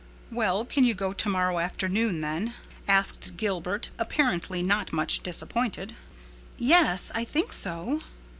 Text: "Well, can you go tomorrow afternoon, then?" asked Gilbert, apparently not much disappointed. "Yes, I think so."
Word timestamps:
"Well, 0.31 0.65
can 0.65 0.83
you 0.83 0.95
go 0.95 1.13
tomorrow 1.13 1.59
afternoon, 1.59 2.21
then?" 2.21 2.55
asked 2.87 3.37
Gilbert, 3.37 3.89
apparently 3.99 4.63
not 4.63 4.91
much 4.91 5.19
disappointed. 5.21 5.93
"Yes, 6.57 7.11
I 7.13 7.23
think 7.23 7.53
so." 7.53 8.01